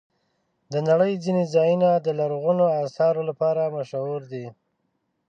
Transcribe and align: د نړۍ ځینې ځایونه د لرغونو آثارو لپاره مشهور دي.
د 0.71 0.73
نړۍ 0.89 1.13
ځینې 1.23 1.43
ځایونه 1.53 1.89
د 1.95 2.07
لرغونو 2.19 2.65
آثارو 2.83 3.21
لپاره 3.29 3.73
مشهور 3.77 4.21
دي. 4.31 4.45